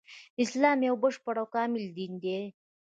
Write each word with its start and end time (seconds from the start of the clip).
اسلام 0.43 0.77
يو 0.87 0.95
بشپړ 1.03 1.35
او 1.41 1.47
کامل 1.55 1.83
دين 1.97 2.11
دی 2.23 2.39